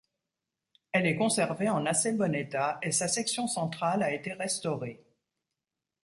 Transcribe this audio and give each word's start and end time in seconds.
Elle 0.93 1.05
est 1.05 1.15
conservée 1.15 1.69
en 1.69 1.85
assez 1.85 2.11
bon 2.11 2.33
état 2.33 2.79
et 2.81 2.91
sa 2.91 3.07
section 3.07 3.45
centrale 3.45 4.01
a 4.01 4.11
été 4.11 4.33
restaurée. 4.33 5.05